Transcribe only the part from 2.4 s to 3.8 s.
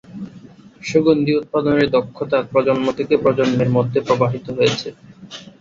প্রজন্ম থেকে প্রজন্মের